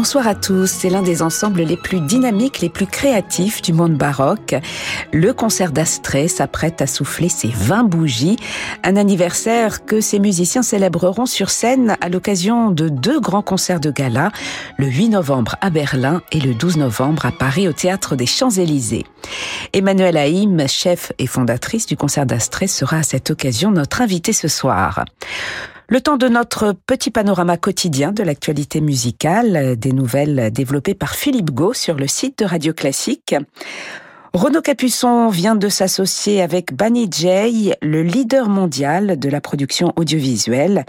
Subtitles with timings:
[0.00, 3.96] Bonsoir à tous, c'est l'un des ensembles les plus dynamiques, les plus créatifs du monde
[3.96, 4.54] baroque.
[5.12, 8.36] Le concert d'Astrée s'apprête à souffler ses 20 bougies,
[8.84, 13.90] un anniversaire que ces musiciens célébreront sur scène à l'occasion de deux grands concerts de
[13.90, 14.30] gala,
[14.76, 19.04] le 8 novembre à Berlin et le 12 novembre à Paris au Théâtre des Champs-Élysées.
[19.72, 24.46] Emmanuelle Haïm, chef et fondatrice du concert d'Astrée, sera à cette occasion notre invitée ce
[24.46, 25.04] soir.
[25.90, 31.50] Le temps de notre petit panorama quotidien de l'actualité musicale, des nouvelles développées par Philippe
[31.50, 33.34] Gau sur le site de Radio Classique.
[34.38, 40.86] Renaud Capuçon vient de s'associer avec Bunny Jay, le leader mondial de la production audiovisuelle.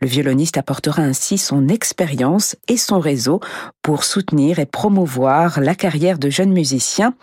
[0.00, 3.40] Le violoniste apportera ainsi son expérience et son réseau
[3.82, 7.14] pour soutenir et promouvoir la carrière de jeunes musiciens.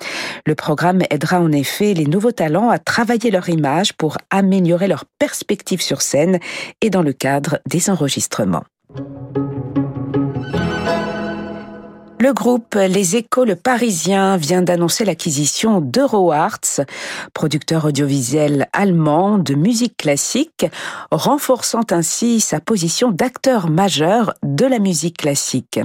[0.45, 5.05] Le programme aidera en effet les nouveaux talents à travailler leur image pour améliorer leur
[5.05, 6.39] perspective sur scène
[6.81, 8.65] et dans le cadre des enregistrements.
[12.21, 16.81] Le groupe Les Échos Le Parisien vient d'annoncer l'acquisition d'EuroArts,
[17.33, 20.65] producteur audiovisuel allemand de musique classique,
[21.11, 25.79] renforçant ainsi sa position d'acteur majeur de la musique classique.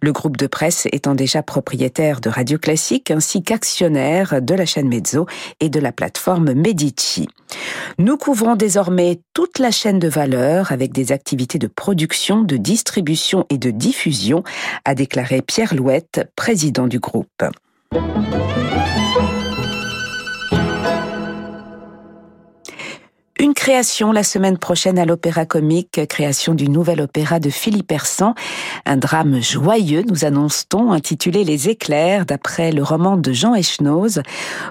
[0.00, 4.88] Le groupe de presse étant déjà propriétaire de Radio Classique ainsi qu'actionnaire de la chaîne
[4.88, 5.26] Mezzo
[5.60, 7.28] et de la plateforme Medici.
[7.98, 13.46] Nous couvrons désormais toute la chaîne de valeur avec des activités de production, de distribution
[13.50, 14.42] et de diffusion,
[14.84, 17.42] a déclaré Pierre Louette, président du groupe.
[23.44, 28.34] Une création la semaine prochaine à l'Opéra Comique, création du nouvel opéra de Philippe Hersan,
[28.86, 34.22] un drame joyeux, nous annonce-t-on, intitulé Les éclairs, d'après le roman de Jean Echnoz,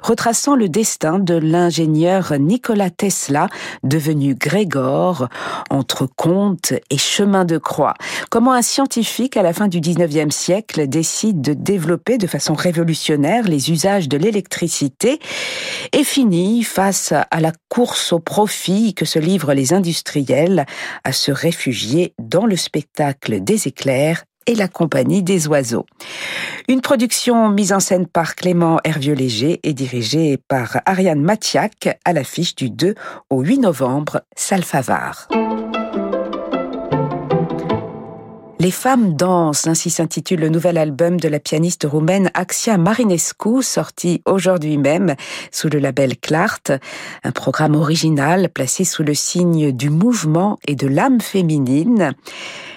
[0.02, 3.48] retraçant le destin de l'ingénieur Nikola Tesla,
[3.84, 5.28] devenu Grégor,
[5.70, 7.94] entre conte et chemin de croix.
[8.31, 13.44] Comment un scientifique, à la fin du 19e siècle, décide de développer de façon révolutionnaire
[13.44, 15.20] les usages de l'électricité
[15.92, 18.62] et finit face à la course au profit
[18.96, 20.66] que se livrent les industriels
[21.03, 25.85] à se réfugier dans le spectacle des éclairs et la compagnie des oiseaux.
[26.68, 32.56] Une production mise en scène par Clément Hervieux-Léger et dirigée par Ariane Mathiac à l'affiche
[32.56, 32.96] du 2
[33.29, 35.28] au 8 novembre, Salfavar.
[38.59, 44.22] Les femmes dansent, ainsi s'intitule le nouvel album de la pianiste roumaine Axia Marinescu, sorti
[44.25, 45.16] aujourd'hui même
[45.52, 46.72] sous le label Clart,
[47.24, 52.14] un programme original placé sous le signe du mouvement et de l'âme féminine.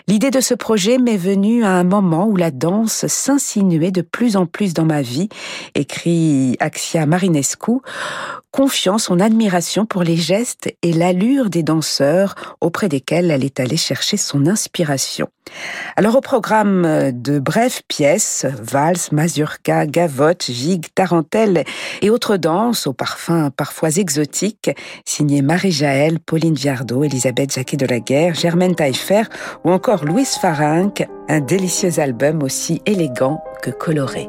[0.08, 4.36] L'idée de ce projet m'est venue à un moment où la danse s'insinuait de plus
[4.36, 5.28] en plus dans ma vie,
[5.74, 7.80] écrit Axia Marinescu,
[8.52, 13.76] confiant son admiration pour les gestes et l'allure des danseurs auprès desquels elle est allée
[13.76, 15.28] chercher son inspiration.
[15.96, 21.64] Alors au programme de brèves pièces, valses, mazurka, gavotte, gigue, tarentelle
[22.02, 24.70] et autres danses aux parfums parfois exotiques,
[25.04, 29.22] signées Marie-Jaël, Pauline Viardot, Elisabeth Jacquet de la Guerre, Germaine Taillefer
[29.64, 34.28] ou encore Louise Farinck, un délicieux album aussi élégant que coloré.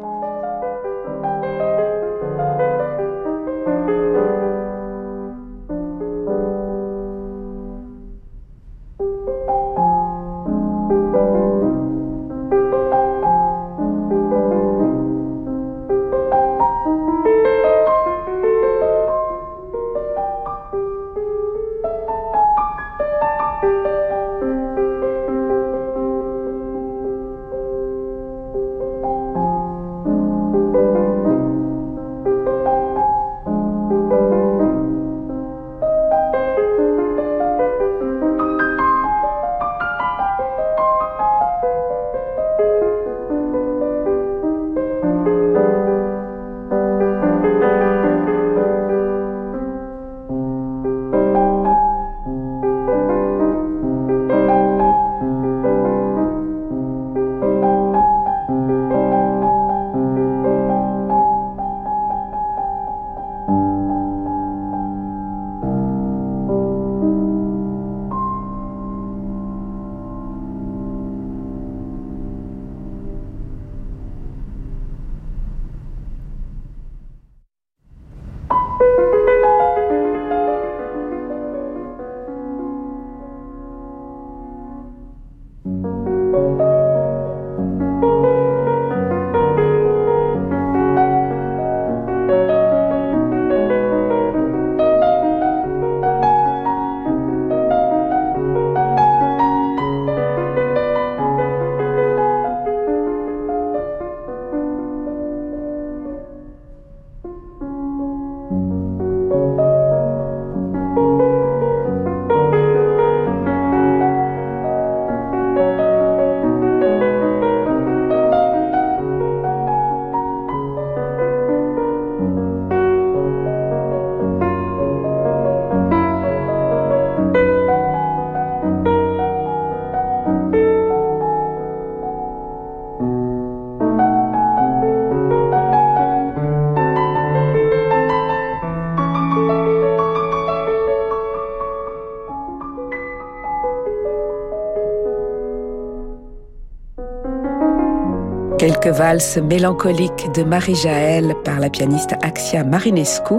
[148.97, 153.35] Quelques valses mélancoliques de Marie-Jaël par la pianiste Axia Marinescu.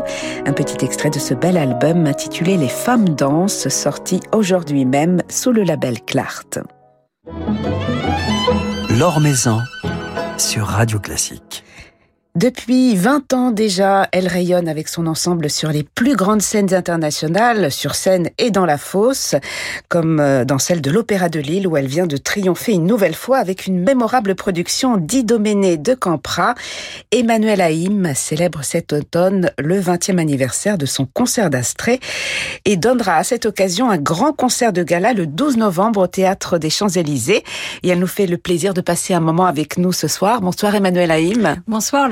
[0.46, 5.50] Un petit extrait de ce bel album intitulé Les femmes dansent, sorti aujourd'hui même sous
[5.50, 6.60] le label Clart.
[8.98, 9.58] L'Or Maison
[10.36, 11.47] sur Radio Classique.
[12.34, 17.72] Depuis 20 ans déjà, elle rayonne avec son ensemble sur les plus grandes scènes internationales,
[17.72, 19.34] sur scène et dans la fosse,
[19.88, 23.14] comme euh, dans celle de l'Opéra de Lille où elle vient de triompher une nouvelle
[23.14, 26.54] fois avec une mémorable production d'Idoménée de Campra.
[27.10, 31.98] Emmanuel Haïm célèbre cet automne le 20e anniversaire de son concert d'Astrée
[32.66, 36.58] et donnera à cette occasion un grand concert de gala le 12 novembre au Théâtre
[36.58, 37.42] des Champs-Élysées.
[37.82, 40.40] Et elle nous fait le plaisir de passer un moment avec nous ce soir.
[40.40, 41.56] Bonsoir Emmanuel Haïm.
[41.66, 42.08] Bonsoir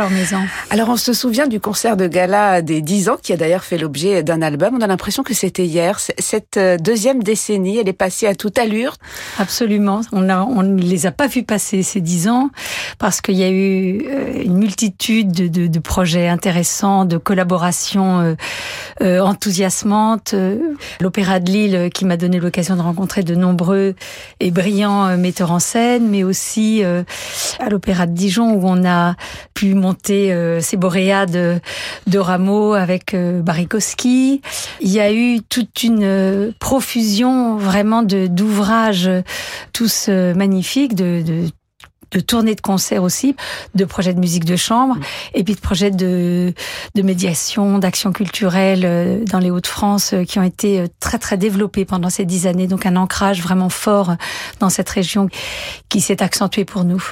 [0.71, 3.79] Alors on se souvient du concert de gala des 10 ans qui a d'ailleurs fait
[3.79, 4.77] l'objet d'un album.
[4.79, 5.99] On a l'impression que c'était hier.
[6.19, 8.95] Cette euh, deuxième décennie, elle est passée à toute allure.
[9.39, 10.01] Absolument.
[10.13, 12.51] On ne on les a pas vus passer ces 10 ans
[12.99, 18.37] parce qu'il y a eu euh, une multitude de, de, projets intéressants, de collaborations
[19.03, 20.35] euh, enthousiasmantes.
[21.01, 23.95] L'Opéra de Lille qui m'a donné l'occasion de rencontrer de nombreux
[24.41, 29.15] et brillants metteurs en scène, mais aussi à l'Opéra de Dijon où on a
[29.55, 31.61] pu monter euh, ces boréades
[32.07, 34.41] de Rameau avec euh, Barikowski.
[34.81, 39.11] Il y a eu toute une euh, profusion vraiment de d'ouvrages
[39.73, 41.45] tous magnifiques, de, de
[42.13, 43.35] de tournées de concerts aussi,
[43.75, 44.97] de projets de musique de chambre,
[45.35, 46.55] et puis de projets de,
[46.95, 52.25] de médiation, d'action culturelle dans les Hauts-de-France qui ont été très très développés pendant ces
[52.25, 52.69] dix années.
[52.69, 54.15] Donc un ancrage vraiment fort
[54.61, 55.29] dans cette région
[55.89, 57.03] qui s'est accentué pour nous.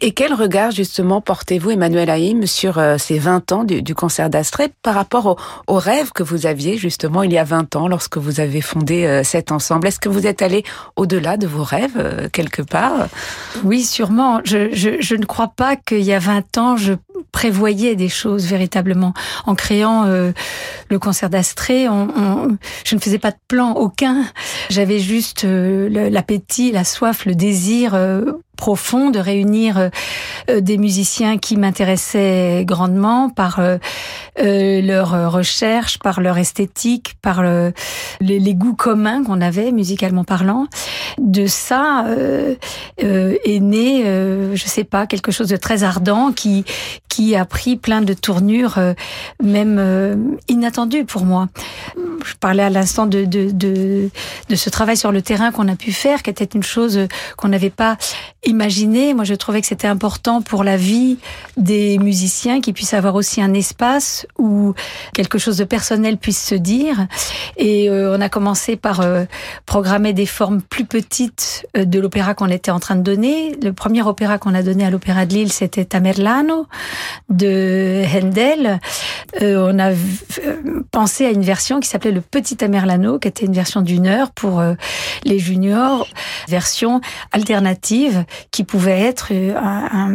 [0.00, 4.70] Et quel regard justement portez-vous, Emmanuel Haïm, sur euh, ces 20 ans du, concert d'Astrée
[4.82, 5.36] par rapport
[5.66, 9.04] au, rêve que vous aviez justement il y a 20 ans lorsque vous avez fondé
[9.04, 9.86] euh, cet ensemble?
[9.86, 10.64] Est-ce que vous êtes allé
[10.96, 13.08] au-delà de vos rêves euh, quelque part?
[13.64, 14.40] Oui, sûrement.
[14.44, 16.94] Je, je, je ne crois pas qu'il y a 20 ans, je
[17.30, 19.14] prévoyais des choses véritablement.
[19.46, 24.24] En créant le concert d'Astrée, on, on, je ne faisais pas de plan aucun.
[24.70, 27.94] J'avais juste l'appétit, la soif, le désir
[28.62, 29.88] profond de réunir euh,
[30.48, 33.78] euh, des musiciens qui m'intéressaient grandement par euh,
[34.36, 37.42] leur recherche, par leur esthétique, par
[38.20, 40.66] les, goûts communs qu'on avait musicalement parlant.
[41.18, 42.06] De ça
[42.98, 46.64] est né, je sais pas, quelque chose de très ardent qui
[47.12, 48.78] qui a pris plein de tournures,
[49.42, 51.48] même inattendues pour moi.
[52.24, 54.08] Je parlais à l'instant de, de, de,
[54.48, 56.98] de ce travail sur le terrain qu'on a pu faire, qui était une chose
[57.36, 57.98] qu'on n'avait pas
[58.44, 59.12] imaginer.
[59.12, 61.18] Moi, je trouvais que c'était important pour la vie
[61.58, 64.72] des musiciens qu'ils puissent avoir aussi un espace où
[65.12, 67.06] quelque chose de personnel puisse se dire.
[67.58, 69.24] Et euh, on a commencé par euh,
[69.66, 73.54] programmer des formes plus petites euh, de l'opéra qu'on était en train de donner.
[73.62, 76.66] Le premier opéra qu'on a donné à l'Opéra de Lille, c'était Tamerlano
[77.28, 78.78] de Handel.
[79.40, 79.92] on a
[80.90, 84.30] pensé à une version qui s'appelait le Petit Tamerlano, qui était une version d'une heure
[84.30, 84.62] pour
[85.24, 86.06] les juniors,
[86.48, 87.00] version
[87.32, 90.12] alternative qui pouvait être euh, un,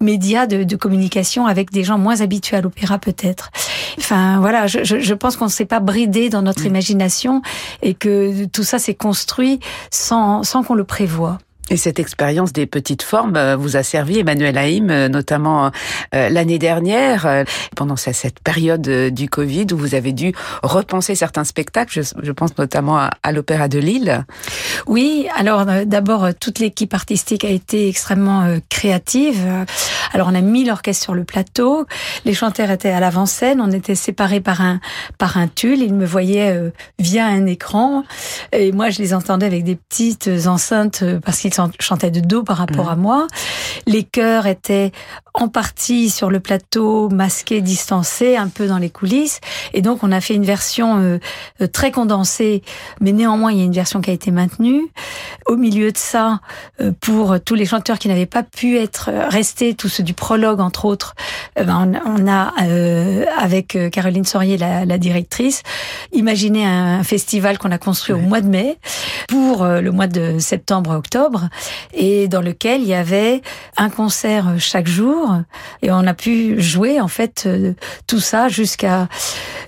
[0.00, 3.50] média de, communication avec des gens moins habitués à l'opéra peut-être.
[3.98, 6.68] Enfin voilà, je, je pense qu'on ne s'est pas bridé dans notre mm.
[6.68, 7.42] imagination
[7.82, 9.60] et que tout ça s'est construit
[9.90, 11.38] sans, sans qu'on le prévoie.
[11.72, 15.70] Et cette expérience des petites formes euh, vous a servi, Emmanuel Haïm, euh, notamment
[16.14, 17.44] euh, l'année dernière,
[17.76, 22.98] pendant cette période du Covid, où vous avez dû repenser certains spectacles, je, pense notamment
[22.98, 24.26] à, l'Opéra de Lille.
[24.86, 29.40] Oui, alors d'abord, toute l'équipe artistique a été extrêmement créative.
[30.12, 31.86] Alors on a mis l'orchestre sur le plateau,
[32.26, 34.80] les chanteurs étaient à l'avant-scène, on était séparés par un,
[35.16, 38.04] par un tulle, ils me voyaient via un écran,
[38.52, 42.56] et moi je les entendais avec des petites enceintes parce qu'ils chantait de dos par
[42.56, 43.26] rapport à moi.
[43.86, 44.92] Les chœurs étaient
[45.34, 49.40] en partie sur le plateau, masqués, distancés, un peu dans les coulisses.
[49.72, 51.18] Et donc, on a fait une version euh,
[51.62, 52.62] euh, très condensée,
[53.00, 54.82] mais néanmoins, il y a une version qui a été maintenue.
[55.46, 56.40] Au milieu de ça,
[56.80, 60.60] euh, pour tous les chanteurs qui n'avaient pas pu être restés, tous ceux du prologue,
[60.60, 61.14] entre autres,
[61.56, 62.52] ben, on, a,
[63.38, 65.62] avec Caroline Sorier, la, la, directrice,
[66.12, 68.78] imaginé un festival qu'on a construit au mois de mai
[69.28, 71.48] pour le mois de septembre-octobre
[71.92, 73.42] et dans lequel il y avait
[73.76, 75.36] un concert chaque jour
[75.82, 77.74] et on a pu jouer en fait euh,
[78.06, 79.08] tout ça jusqu'à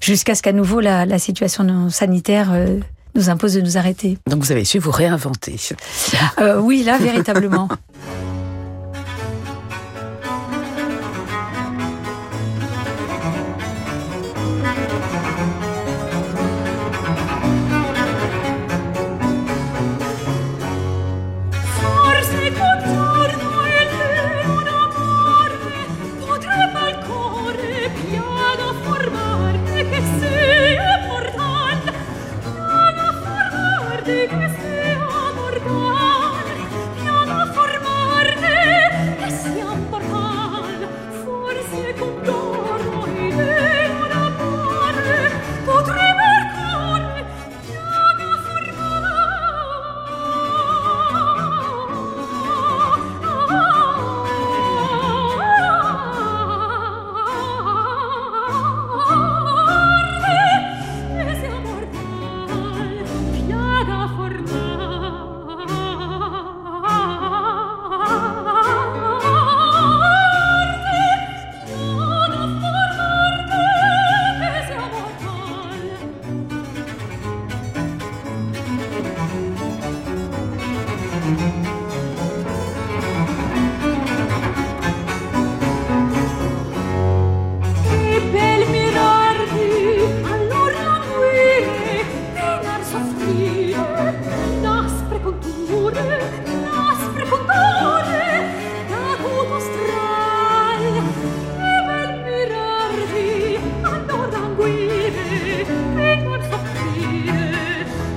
[0.01, 2.79] jusqu'à ce qu'à nouveau la, la situation sanitaire euh,
[3.15, 4.19] nous impose de nous arrêter.
[4.29, 5.57] Donc vous avez su vous réinventer.
[6.41, 7.69] Euh, oui, là véritablement.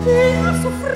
[0.08, 0.87] Tenha sofrido.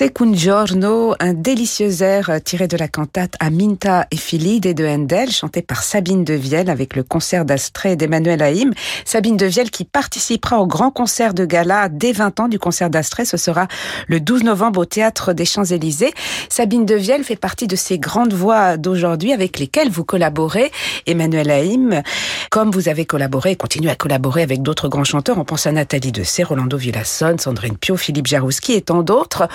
[0.00, 0.72] Forse
[1.20, 6.24] un délicieux air tiré de la cantate Aminta e Filide de Handel, chanté par Sabine
[6.24, 8.72] Devielle avec le concert d'Astrée d'Emmanuel Haïm.
[9.04, 13.26] Sabine Devielle qui participera au grand concert de gala dès 20 ans du concert d'Astrée.
[13.26, 13.68] Ce sera
[14.08, 16.14] le 12 novembre au Théâtre des Champs-Élysées.
[16.48, 20.72] Sabine Devielle fait partie de ces grandes voix d'aujourd'hui avec lesquelles vous collaborez.
[21.06, 22.02] Emmanuel Haïm,
[22.50, 25.72] comme vous avez collaboré et continuez à collaborer avec d'autres grands chanteurs, on pense à
[25.72, 29.46] Nathalie Dessay, Rolando Villasson, Sandrine Pio, Philippe Jarouski et tant d'autres.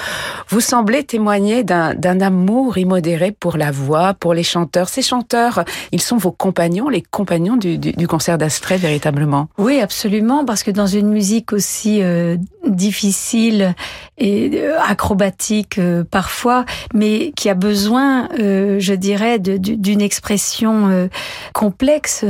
[0.50, 4.90] Vous semblez témoigner d'un amour immodéré pour la voix, pour les chanteurs.
[4.90, 9.48] Ces chanteurs, ils sont vos compagnons, les compagnons du, du, concert d'Astrée, véritablement?
[9.58, 13.76] Oui, absolument, parce que dans une musique aussi euh, difficile
[14.18, 21.10] et euh, acrobatique euh, parfois, mais qui a besoin, je dirais, d'une expression
[21.54, 22.26] complexe,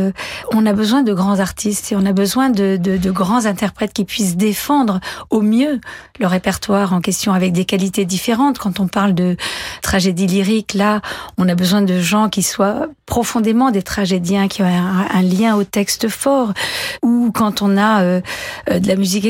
[0.52, 3.94] on a besoin de grands artistes et on a besoin de, de, de grands interprètes
[3.94, 5.00] qui puissent défendre
[5.30, 5.80] au mieux
[6.20, 8.58] le répertoire en question avec des qualités différentes.
[8.58, 9.38] Quand on parle de
[9.82, 11.02] tragédie lyrique, là,
[11.38, 15.64] on a besoin de gens qui soient profondément des tragédiens, qui ont un, lien au
[15.64, 16.54] texte fort.
[17.02, 18.22] Ou quand on a euh,
[18.70, 19.26] euh, de la musique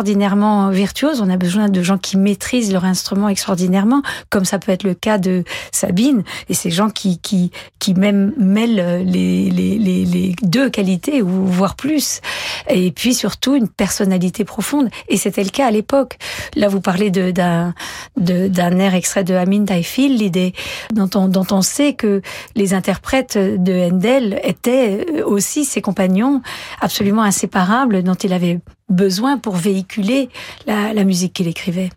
[0.00, 4.72] extraordinairement virtuose, on a besoin de gens qui maîtrisent leur instrument extraordinairement, comme ça peut
[4.72, 6.22] être le cas de Sabine.
[6.48, 11.76] Et ces gens qui qui qui même mêlent les les, les, deux qualités ou voire
[11.76, 12.22] plus.
[12.70, 14.88] Et puis surtout une personnalité profonde.
[15.08, 16.16] Et c'était le cas à l'époque.
[16.56, 17.74] Là, vous parlez d'un
[18.16, 20.54] d'un air extrait de Amin Taifil, l'idée
[20.94, 22.22] dont on dont on sait que
[22.56, 26.40] les interprètes de Handel étaient aussi ses compagnons
[26.80, 30.28] absolument inséparables dont il avait besoin pour véhiculer
[30.66, 31.90] la, la musique qu'il écrivait.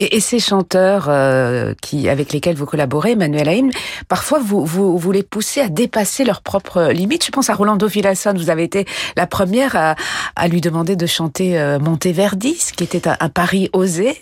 [0.00, 3.70] Et, et, ces chanteurs euh, qui, avec lesquels vous collaborez, Emmanuel Haïm,
[4.08, 7.24] parfois vous, vous, vous les poussez à dépasser leurs propres limites.
[7.24, 9.94] Je pense à Rolando Villasson, vous avez été la première à,
[10.34, 14.20] à lui demander de chanter euh, Monteverdi, ce qui était un, un pari osé.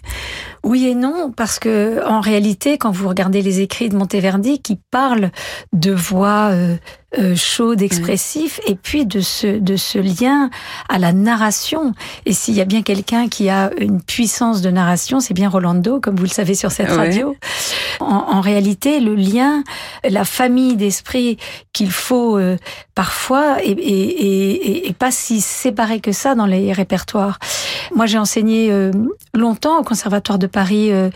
[0.62, 4.78] Oui et non, parce que en réalité, quand vous regardez les écrits de Monteverdi, qui
[4.90, 5.30] parlent
[5.72, 6.76] de voix euh,
[7.18, 10.50] euh, chaude, expressif, et puis de ce de ce lien
[10.88, 11.92] à la narration.
[12.26, 16.00] Et s'il y a bien quelqu'un qui a une puissance de narration, c'est bien Rolando,
[16.00, 17.34] comme vous le savez sur cette radio.
[18.00, 19.62] En, réalité, le lien,
[20.08, 21.36] la famille d'esprit
[21.72, 22.56] qu'il faut euh,
[22.94, 27.38] parfois est, est, est, pas si séparé que ça dans les répertoires.
[27.94, 28.92] Moi, j'ai enseigné euh,
[29.34, 31.10] longtemps au Conservatoire de Paris euh,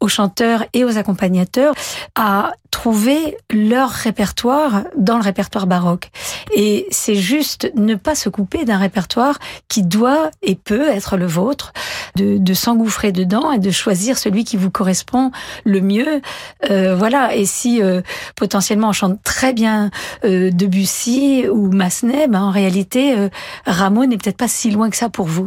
[0.00, 1.74] aux chanteurs et aux accompagnateurs
[2.14, 6.10] à trouver leur répertoire dans le répertoire baroque.
[6.56, 9.38] Et c'est juste ne pas se couper d'un répertoire
[9.68, 11.72] qui doit et peut être le vôtre,
[12.16, 15.30] de, de s'engouffrer dedans et de choisir celui qui vous correspond
[15.64, 16.20] le mieux.
[16.68, 17.36] Euh, voilà.
[17.36, 18.02] Et si euh,
[18.34, 19.92] potentiellement on chante très bien
[20.24, 23.28] euh, Debussy ou Massenet, ben en réalité, euh,
[23.66, 25.46] Rameau n'est peut-être pas si loin que ça pour vous.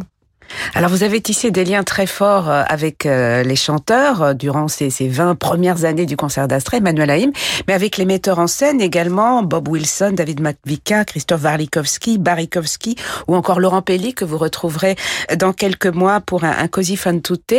[0.74, 4.68] Alors vous avez tissé des liens très forts euh, avec euh, les chanteurs euh, durant
[4.68, 7.32] ces, ces 20 premières années du concert d'Astrée, Emmanuel Haïm,
[7.66, 13.36] mais avec les metteurs en scène également, Bob Wilson, David Matvika, Christophe Warlikowski, Barikowski ou
[13.36, 14.96] encore Laurent Pelli que vous retrouverez
[15.38, 17.54] dans quelques mois pour un, un tutte.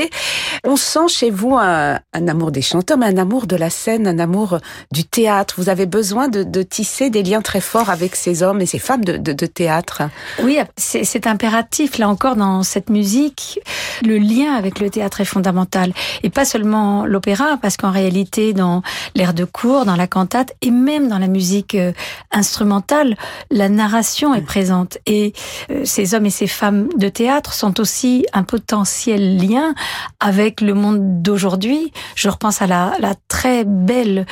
[0.63, 4.19] On sent chez vous un, amour des chanteurs, mais un amour de la scène, un
[4.19, 4.59] amour
[4.91, 5.55] du théâtre.
[5.57, 9.03] Vous avez besoin de, tisser des liens très forts avec ces hommes et ces femmes
[9.03, 10.03] de, de théâtre.
[10.41, 13.59] Oui, c'est impératif là encore dans cette cette musique,
[14.05, 15.91] le lien avec le théâtre est fondamental.
[16.23, 18.83] Et pas seulement l'opéra, parce qu'en réalité, dans
[19.15, 21.91] l'air de cour, dans la cantate, et même dans la musique euh,
[22.31, 23.17] instrumentale,
[23.51, 24.97] la narration est présente.
[25.05, 25.33] Et
[25.71, 29.73] euh, ces hommes et ces femmes de théâtre sont aussi un potentiel lien
[30.21, 31.91] avec le monde d'aujourd'hui.
[32.15, 32.93] Je repense à la,
[33.27, 34.25] très belle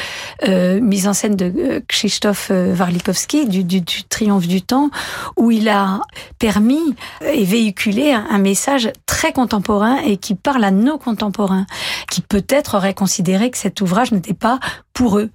[0.47, 4.89] euh, mise en scène de Krzysztof Warlikowski, du, du Triomphe du temps,
[5.35, 6.01] où il a
[6.39, 11.65] permis et véhiculé un, un message très contemporain et qui parle à nos contemporains,
[12.11, 14.59] qui peut-être auraient considéré que cet ouvrage n'était pas
[14.93, 15.31] pour eux.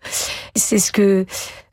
[0.55, 1.27] C'est ce que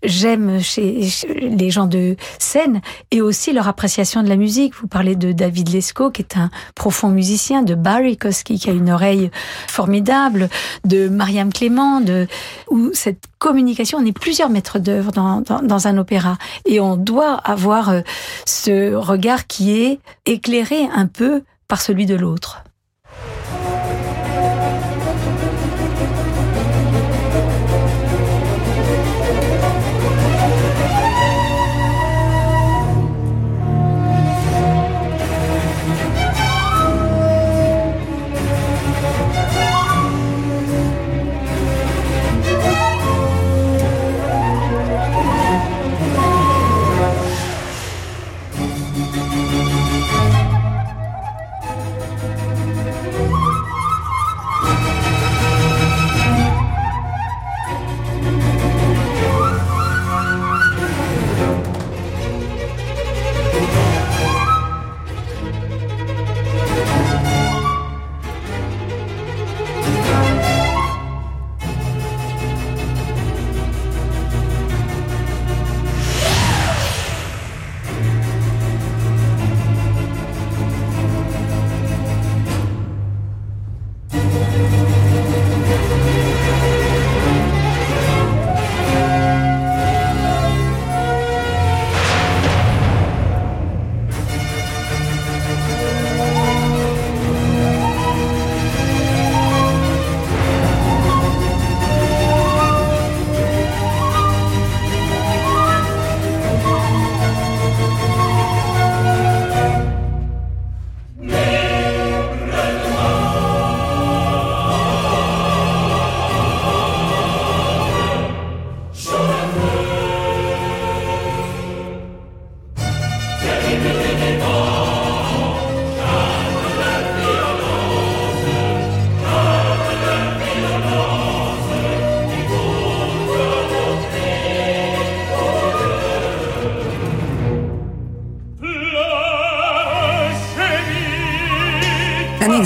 [0.03, 1.07] j'aime chez
[1.41, 2.81] les gens de scène
[3.11, 4.73] et aussi leur appréciation de la musique.
[4.75, 8.73] Vous parlez de David Lescaut qui est un profond musicien, de Barry Kosky qui a
[8.73, 9.31] une oreille
[9.67, 10.49] formidable,
[10.85, 12.27] de Mariam Clément, de
[12.69, 16.97] où cette communication, on est plusieurs maîtres d'œuvre dans, dans, dans, un opéra et on
[16.97, 18.01] doit avoir euh,
[18.45, 22.63] ce regard qui est éclairé un peu par celui de l'autre.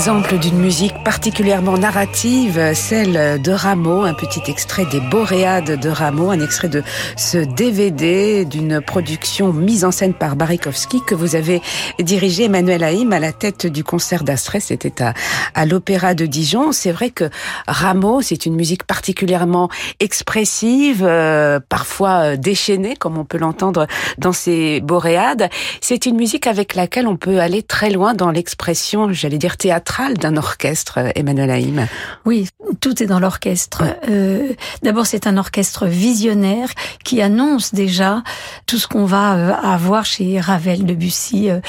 [0.04, 6.28] Exemple d'une musique particulièrement narrative, celle de Rameau, un petit extrait des Boréades de Rameau,
[6.28, 6.82] un extrait de
[7.16, 11.62] ce DVD d'une production mise en scène par Barikowski que vous avez
[12.00, 15.14] dirigé Emmanuel Haïm à la tête du concert d'Astrée, c'était à,
[15.54, 16.72] à l'Opéra de Dijon.
[16.72, 17.30] C'est vrai que
[17.66, 23.86] Rameau, c'est une musique particulièrement expressive, euh, parfois déchaînée, comme on peut l'entendre
[24.18, 25.48] dans ces Boréades.
[25.80, 29.93] C'est une musique avec laquelle on peut aller très loin dans l'expression, j'allais dire théâtrale
[30.18, 31.86] d'un orchestre, Emmanuel Haïm.
[32.24, 32.48] Oui,
[32.80, 33.82] tout est dans l'orchestre.
[34.08, 34.52] Euh,
[34.82, 36.68] D'abord, c'est un orchestre visionnaire
[37.04, 38.22] qui annonce déjà
[38.66, 41.60] tout ce qu'on va euh, avoir chez Ravel, Debussy, euh,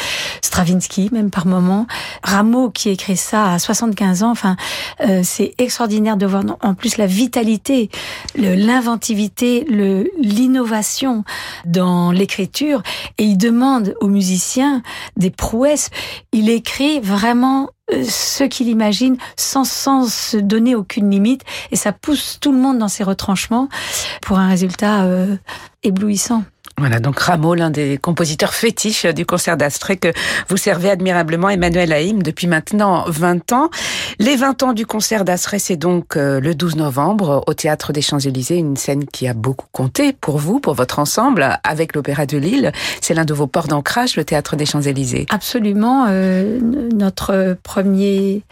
[0.42, 1.88] Stravinsky, même par moment.
[2.24, 4.32] Rameau qui écrit ça à 75 ans.
[4.32, 4.58] Enfin,
[5.02, 7.90] euh, c'est extraordinaire de voir en plus la vitalité,
[8.36, 9.66] l'inventivité,
[10.20, 11.24] l'innovation
[11.66, 12.82] dans l'écriture.
[13.18, 14.82] Et il demande aux musiciens
[15.16, 15.90] des prouesses.
[16.32, 21.92] Il écrit vraiment euh, ce qu'il imagine sans, sans se donner aucune limite et ça
[21.92, 23.70] pousse tout le monde dans ses retranchements
[24.22, 25.36] pour un résultat euh,
[25.84, 26.44] éblouissant.
[26.78, 30.10] Voilà, donc Rameau, l'un des compositeurs fétiches du concert d'Astrée que
[30.50, 33.70] vous servez admirablement, Emmanuel Haïm, depuis maintenant 20 ans.
[34.20, 38.02] Les 20 ans du concert d'Astrée, c'est donc euh, le 12 novembre au Théâtre des
[38.02, 42.38] Champs-Élysées, une scène qui a beaucoup compté pour vous, pour votre ensemble, avec l'Opéra de
[42.38, 42.74] Lille.
[43.00, 45.28] C'est l'un de vos ports d'ancrage, le Théâtre des Champs-Élysées.
[45.30, 46.08] Absolument.
[46.10, 46.60] Euh,
[46.94, 48.44] notre premier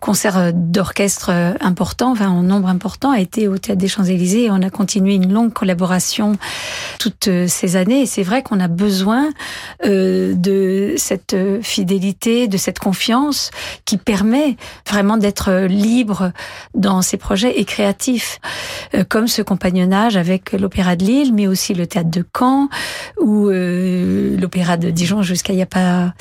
[0.00, 4.50] concert euh, d'orchestre euh, important, enfin en nombre important, a été au Théâtre des Champs-Élysées
[4.50, 6.36] on a continué une longue collaboration
[6.98, 8.02] toutes euh, ces années.
[8.02, 9.30] Et c'est vrai qu'on a besoin
[9.84, 13.50] de cette fidélité, de cette confiance
[13.84, 14.56] qui permet
[14.86, 16.32] vraiment d'être libre
[16.74, 18.40] dans ses projets et créatif,
[19.08, 22.68] comme ce compagnonnage avec l'Opéra de Lille, mais aussi le Théâtre de Caen
[23.20, 26.12] ou l'Opéra de Dijon jusqu'à il n'y a pas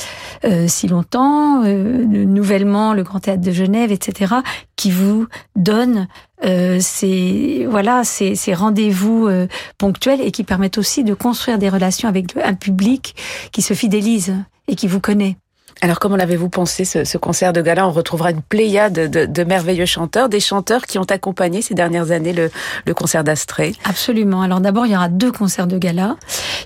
[0.67, 4.35] si longtemps, nouvellement le Grand Théâtre de Genève Genève, etc.,
[4.75, 6.07] qui vous donne
[6.45, 11.69] euh, ces voilà ces, ces rendez-vous euh, ponctuels et qui permettent aussi de construire des
[11.69, 13.15] relations avec un public
[13.51, 14.35] qui se fidélise
[14.67, 15.37] et qui vous connaît.
[15.81, 17.87] Alors comment l'avez-vous pensé ce, ce, concert de gala?
[17.87, 22.11] On retrouvera une pléiade de, de, merveilleux chanteurs, des chanteurs qui ont accompagné ces dernières
[22.11, 22.49] années le,
[22.85, 23.75] le concert d'Astrée.
[23.85, 24.41] Absolument.
[24.41, 26.15] Alors d'abord, il y aura deux concerts de gala.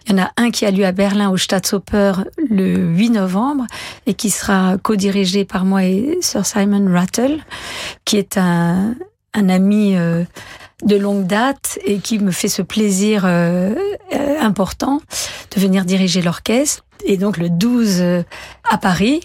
[0.05, 2.13] Il y en a un qui a lieu à Berlin au Staatsoper
[2.49, 3.65] le 8 novembre
[4.05, 7.39] et qui sera co-dirigé par moi et Sir Simon Rattle,
[8.05, 8.95] qui est un,
[9.33, 10.23] un ami euh,
[10.83, 13.75] de longue date et qui me fait ce plaisir euh,
[14.13, 15.01] euh important
[15.55, 18.23] de venir diriger l'orchestre et donc le 12 euh,
[18.69, 19.21] à Paris.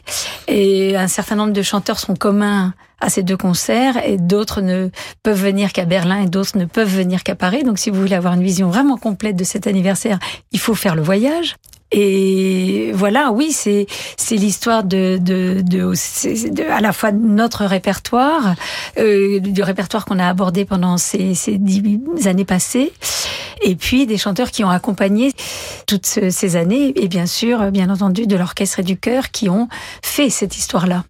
[0.48, 4.88] Et un certain nombre de chanteurs sont communs à ces deux concerts et d'autres ne
[5.22, 7.64] peuvent venir qu'à Berlin et d'autres ne peuvent venir qu'à Paris.
[7.64, 10.18] Donc si vous voulez avoir une vision vraiment complète de cet anniversaire,
[10.52, 11.56] il faut faire le voyage.
[11.92, 18.54] Et voilà, oui, c'est c'est l'histoire de de, de, à la fois de notre répertoire,
[18.98, 22.92] euh, du répertoire qu'on a abordé pendant ces, ces dix années passées,
[23.62, 25.32] et puis des chanteurs qui ont accompagné
[25.86, 29.68] toutes ces années, et bien sûr, bien entendu, de l'orchestre et du chœur qui ont
[30.02, 31.04] fait cette histoire-là.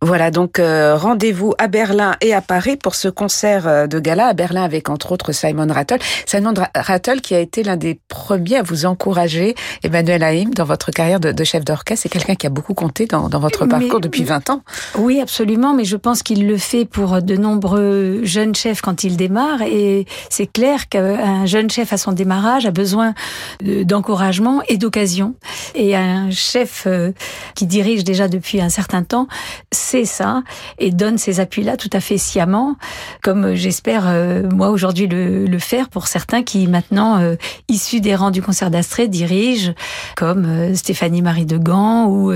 [0.00, 4.28] Voilà, donc euh, rendez-vous à Berlin et à Paris pour ce concert euh, de gala
[4.28, 5.98] à Berlin avec entre autres Simon Rattle.
[6.26, 10.90] Simon Rattle qui a été l'un des premiers à vous encourager, Emmanuel Haïm, dans votre
[10.90, 12.02] carrière de, de chef d'orchestre.
[12.02, 14.62] C'est quelqu'un qui a beaucoup compté dans, dans votre parcours depuis 20 ans.
[14.96, 19.16] Oui, absolument, mais je pense qu'il le fait pour de nombreux jeunes chefs quand ils
[19.16, 23.14] démarrent et c'est clair qu'un jeune chef à son démarrage a besoin
[23.62, 25.34] d'encouragement et d'occasion.
[25.74, 27.12] Et un chef euh,
[27.54, 29.26] qui dirige déjà depuis un certain temps
[29.72, 30.42] c'est ça
[30.78, 32.76] et donne ces appuis-là tout à fait sciemment,
[33.22, 37.36] comme j'espère euh, moi aujourd'hui le, faire pour certains qui maintenant, euh,
[37.68, 39.72] issus des rangs du concert d'Astrée, dirigent,
[40.16, 42.32] comme euh, Stéphanie Marie de Gand ou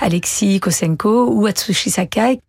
[0.00, 2.40] Alexis Kosenko ou Atsushi Sakai,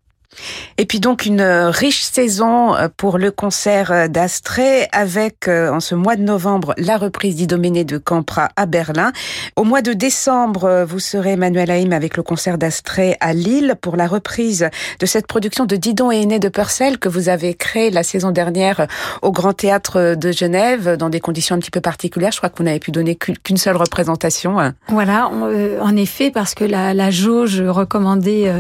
[0.78, 5.80] et puis donc une euh, riche saison euh, pour le concert euh, d'Astrée avec en
[5.80, 9.12] ce mois de novembre la reprise d'Idoménée de Campra à Berlin.
[9.56, 13.96] Au mois de décembre, vous serez Emmanuel Haïm avec le concert d'Astrée à Lille pour
[13.96, 14.70] la reprise
[15.00, 18.32] de cette production de Didon et Aîné de Purcell que vous avez créée la saison
[18.32, 18.88] dernière
[19.22, 22.32] au Grand Théâtre de Genève dans des conditions un petit peu particulières.
[22.32, 24.74] Je crois que vous n'avez pu donner qu'une seule représentation.
[24.88, 28.52] Voilà, en effet, parce que la, la jauge recommandée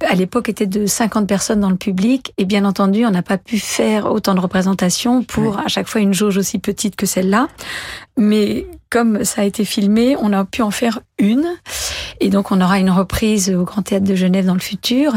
[0.00, 3.22] à l'époque était de 5 50 personnes dans le public et bien entendu, on n'a
[3.22, 7.06] pas pu faire autant de représentations pour à chaque fois une jauge aussi petite que
[7.06, 7.48] celle-là.
[8.16, 11.46] Mais comme ça a été filmé, on a pu en faire une.
[12.20, 15.12] Et donc, on aura une reprise au Grand Théâtre de Genève dans le futur.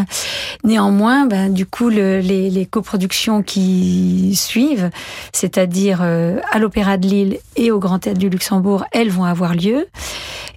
[0.64, 4.90] Néanmoins, ben, du coup, le, les, coproductions qui suivent,
[5.32, 9.56] c'est-à-dire euh, à l'Opéra de Lille et au Grand Théâtre du Luxembourg, elles vont avoir
[9.56, 9.88] lieu.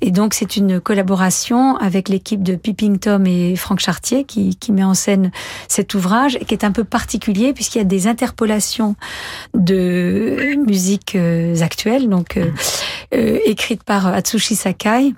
[0.04, 4.72] Et donc c'est une collaboration avec l'équipe de Pipping Tom et Franck Chartier qui, qui
[4.72, 5.30] met en scène
[5.68, 8.96] cet ouvrage, qui est un peu particulier puisqu'il y a des interpolations
[9.54, 12.50] de musiques euh, actuelles, donc euh,
[13.14, 15.14] euh, écrites par Atsushi Sakai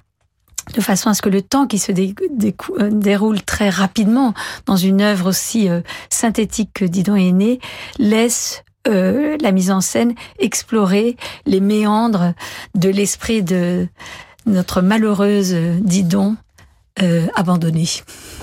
[0.75, 4.33] de façon à ce que le temps qui se déroule très rapidement
[4.65, 5.69] dans une œuvre aussi
[6.09, 7.61] synthétique que Didon est né
[7.99, 12.35] laisse euh, la mise en scène explorer les méandres
[12.75, 13.89] de l'esprit de
[14.47, 16.37] notre malheureuse Didon
[17.03, 17.89] euh, abandonnée.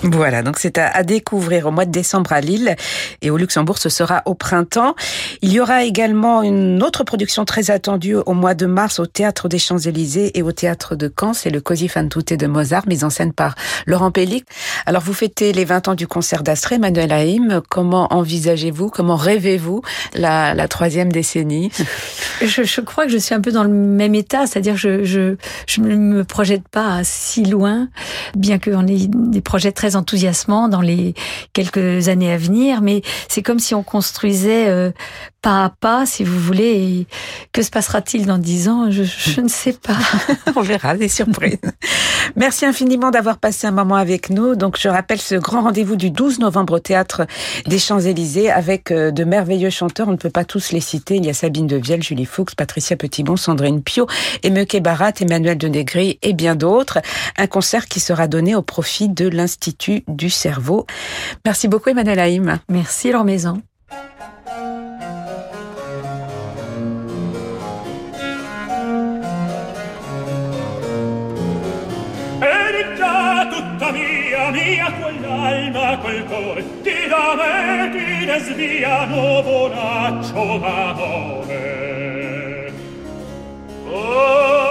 [0.04, 2.76] Voilà, donc c'est à, découvrir au mois de décembre à Lille
[3.22, 4.94] et au Luxembourg, ce sera au printemps.
[5.42, 9.48] Il y aura également une autre production très attendue au mois de mars au Théâtre
[9.48, 13.06] des Champs-Élysées et au Théâtre de Caen, c'est le Così fan tutte de Mozart, mise
[13.06, 14.46] en scène par Laurent Pellic.
[14.86, 17.62] Alors vous fêtez les 20 ans du concert d'Astrée, Manuel Haïm.
[17.70, 19.82] Comment envisagez-vous, comment rêvez-vous
[20.14, 21.72] la, la troisième décennie?
[22.42, 25.36] Je, je, crois que je suis un peu dans le même état, c'est-à-dire je, je,
[25.68, 27.88] je ne me projette pas si loin,
[28.42, 31.14] bien qu'on ait des projets très enthousiasmant dans les
[31.54, 34.92] quelques années à venir, mais c'est comme si on construisait euh,
[35.42, 37.08] pas à pas, si vous voulez.
[37.52, 38.92] que se passera-t-il dans dix ans?
[38.92, 39.98] Je, je, ne sais pas.
[40.56, 41.58] on verra des surprises.
[42.36, 44.56] Merci infiniment d'avoir passé un moment avec nous.
[44.56, 47.26] Donc, je rappelle ce grand rendez-vous du 12 novembre au Théâtre
[47.66, 50.08] des Champs-Élysées avec euh, de merveilleux chanteurs.
[50.08, 51.16] On ne peut pas tous les citer.
[51.16, 54.06] Il y a Sabine Devielle, Julie Fuchs, Patricia Petitbon, Sandrine Pio,
[54.44, 57.00] Emeke Barat, Emmanuel Denegri et bien d'autres.
[57.38, 60.88] Un concert qui sera donné au profit de l'Institut du cerveau.
[61.46, 62.60] Merci beaucoup, Emmanuel Haïm.
[62.70, 63.62] Merci, Laure Maison.
[73.50, 81.92] tutta mia, mia quell'alma, quel cuore, ti da me ti desviano volaccio d'amore.
[83.94, 84.71] Oh,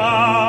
[0.00, 0.39] now.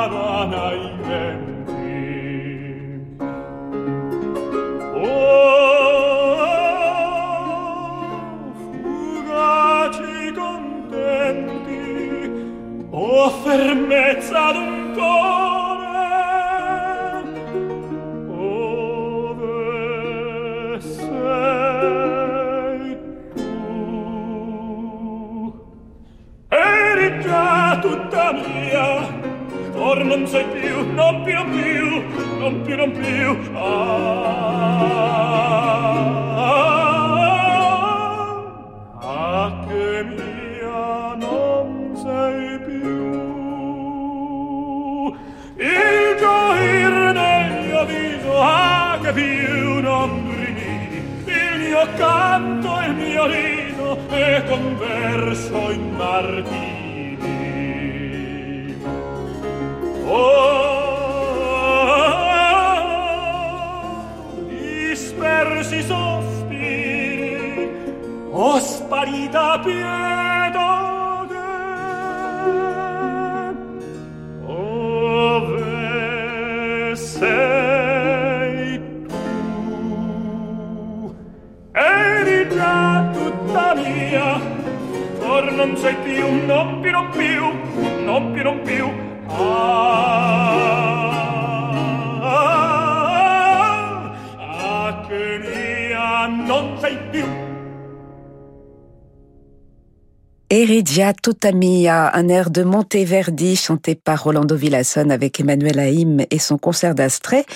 [100.54, 106.58] Eridia Totamia, un air de Monteverdi chanté par Rolando Villazone avec Emmanuel Haïm et son
[106.58, 107.46] concert d'Astrée.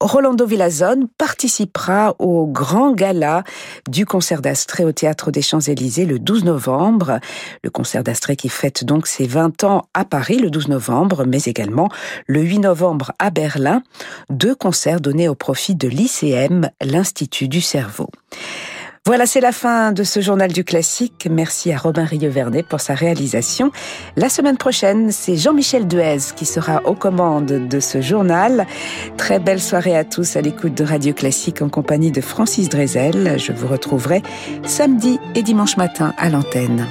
[0.00, 3.44] Rolando Villazone participera au grand gala
[3.88, 7.20] du concert d'Astrée au Théâtre des Champs-Élysées le 12 novembre.
[7.62, 11.42] Le concert d'Astrée qui fête donc ses 20 ans à Paris le 12 novembre, mais
[11.42, 11.88] également
[12.26, 13.84] le 8 novembre à Berlin.
[14.30, 18.08] Deux concerts donnés au profit de l'ICM, l'Institut du cerveau.
[19.04, 21.26] Voilà, c'est la fin de ce journal du classique.
[21.28, 23.72] Merci à Robin Rieuvernet pour sa réalisation.
[24.16, 28.64] La semaine prochaine, c'est Jean-Michel Duez qui sera aux commandes de ce journal.
[29.16, 33.40] Très belle soirée à tous à l'écoute de Radio Classique en compagnie de Francis Drezel.
[33.40, 34.22] Je vous retrouverai
[34.64, 36.86] samedi et dimanche matin à l'antenne.